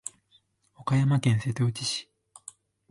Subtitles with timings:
[0.77, 2.09] 岡山県瀬戸内市